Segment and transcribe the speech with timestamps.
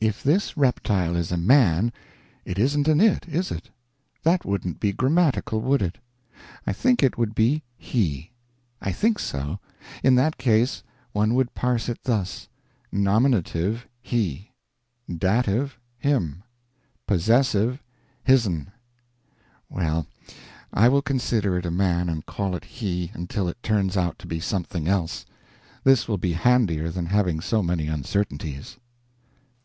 [0.00, 1.92] If this reptile is a man,
[2.44, 3.70] it isn't an_ it_, is it?
[4.22, 5.98] That wouldn't be grammatical, would it?
[6.64, 8.30] I think it would be he.
[8.80, 9.58] I think so.
[10.04, 12.46] In that case one would parse it thus:
[12.92, 14.52] nominative, he;
[15.12, 16.44] dative, him;
[17.08, 17.82] possessive,
[18.22, 18.70] his'n.
[19.68, 20.06] Well,
[20.72, 24.28] I will consider it a man and call it he until it turns out to
[24.28, 25.26] be something else.
[25.82, 28.76] This will be handier than having so many uncertainties.